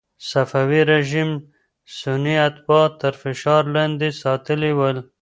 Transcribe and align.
صفوي 0.29 0.81
رژیم 0.91 1.29
سني 1.97 2.35
اتباع 2.47 2.85
تر 3.01 3.13
فشار 3.21 3.63
لاندې 3.75 4.09
ساتلي 4.21 4.71
ول. 4.77 4.97